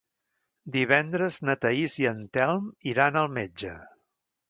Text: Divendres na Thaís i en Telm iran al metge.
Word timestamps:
Divendres 0.75 1.37
na 1.49 1.57
Thaís 1.67 1.99
i 2.05 2.09
en 2.15 2.25
Telm 2.39 2.69
iran 2.97 3.25
al 3.25 3.35
metge. 3.41 3.79